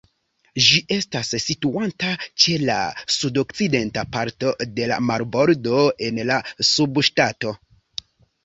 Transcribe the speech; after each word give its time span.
Ĝi 0.67 0.77
estas 0.93 1.27
situanta 1.43 2.09
ĉe 2.45 2.55
la 2.69 2.77
sudokcidenta 3.17 4.05
parto 4.17 4.55
de 4.79 4.89
la 4.93 4.99
marbordo 5.11 5.85
en 6.09 6.19
la 6.33 6.39
subŝtato. 6.73 7.55